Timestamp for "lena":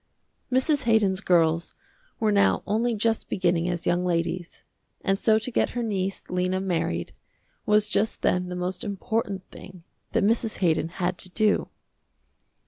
6.31-6.59